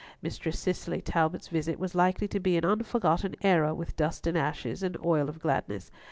[0.19, 4.81] Mistress Cicely Talbot's visit was likely to be an unforgotten era with Dust and Ashes
[4.81, 5.91] and Oil of Gladness.